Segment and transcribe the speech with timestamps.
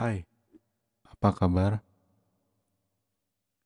[0.00, 0.24] Hai,
[1.04, 1.84] apa kabar?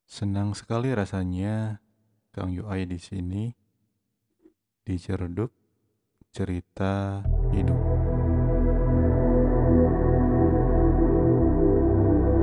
[0.02, 1.78] Senang sekali rasanya
[2.34, 3.54] Kang Yuai di sini
[4.82, 5.54] di Cerdup
[6.34, 7.22] Cerita
[7.54, 7.78] Hidup.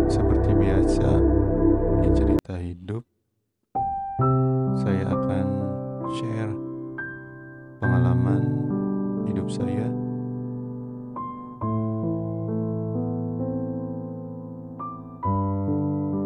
[0.07, 1.09] Seperti biasa
[1.99, 3.03] di cerita hidup,
[4.87, 5.47] saya akan
[6.15, 6.53] share
[7.83, 8.39] pengalaman
[9.27, 10.10] hidup saya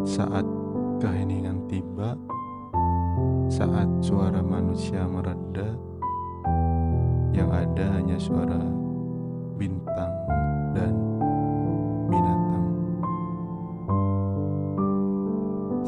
[0.06, 0.46] saat
[1.02, 2.14] keheningan tiba,
[3.50, 5.74] saat suara manusia mereda,
[7.34, 8.62] yang ada hanya suara
[9.58, 10.12] bintang
[10.78, 10.94] dan
[12.06, 12.66] binatang.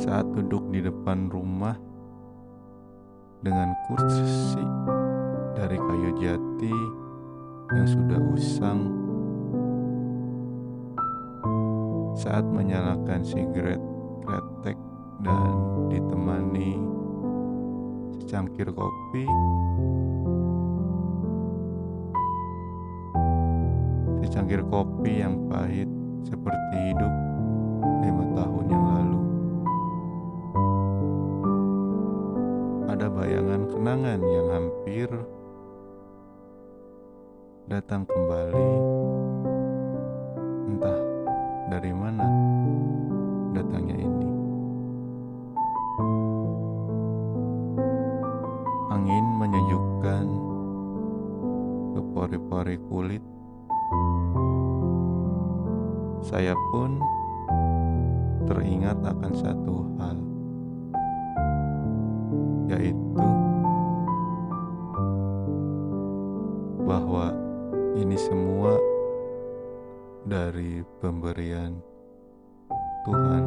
[0.02, 1.78] Saat duduk di depan rumah
[3.46, 4.66] dengan kursi
[5.54, 6.74] dari kayu jati
[7.70, 8.80] yang sudah usang,
[12.18, 13.78] saat menyalakan sigaret
[14.28, 14.76] kretek
[15.24, 15.48] dan
[15.88, 16.76] ditemani
[18.20, 19.24] secangkir kopi.
[24.20, 25.88] Secangkir kopi yang pahit
[26.28, 27.14] seperti hidup
[28.04, 29.20] lima tahun yang lalu.
[32.92, 35.08] Ada bayangan kenangan yang hampir
[37.72, 38.72] datang kembali.
[40.68, 41.00] Entah
[41.72, 42.37] dari mana
[52.18, 53.22] pori-pori kulit.
[56.18, 56.98] Saya pun
[58.42, 60.18] teringat akan satu hal,
[62.74, 63.28] yaitu
[66.82, 67.30] bahwa
[67.94, 68.74] ini semua
[70.26, 71.78] dari pemberian
[73.06, 73.44] Tuhan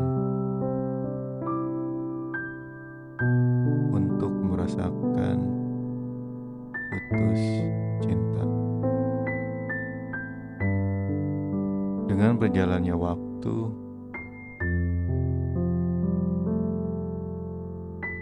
[3.91, 5.37] untuk merasakan
[6.87, 7.43] putus
[7.99, 8.60] cinta.
[12.11, 13.55] Dengan berjalannya waktu,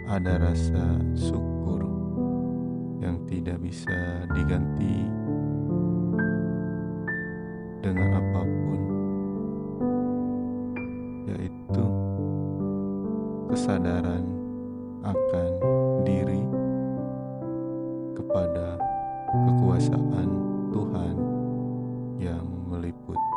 [0.06, 1.82] ada rasa syukur
[3.02, 4.94] yang tidak bisa diganti
[7.82, 8.80] dengan apa pun,
[11.34, 11.86] yaitu
[13.50, 14.22] kesadaran
[15.02, 15.50] akan
[16.06, 16.46] diri
[18.14, 18.78] kepada
[19.50, 20.28] kekuasaan
[20.70, 21.16] Tuhan
[22.22, 23.29] yang meliputi.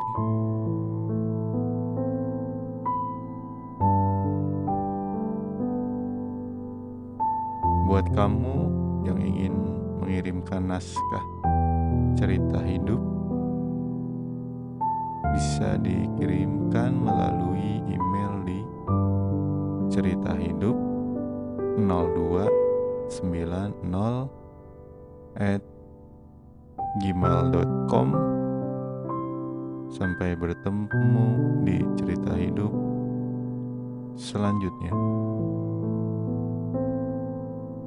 [7.84, 8.56] Buat kamu
[9.04, 9.54] yang ingin
[10.00, 11.26] mengirimkan naskah
[12.16, 13.02] cerita hidup
[15.34, 18.62] bisa dikirimkan melalui email di
[19.92, 20.78] cerita hidup
[21.76, 23.12] 0290
[25.42, 25.62] at
[27.02, 28.08] gmail.com
[29.90, 31.28] sampai bertemu
[31.66, 32.74] di cerita hidup
[34.14, 34.94] selanjutnya.